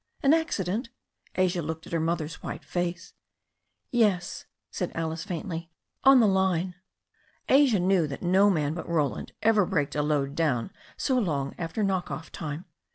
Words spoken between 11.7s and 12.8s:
knock off time.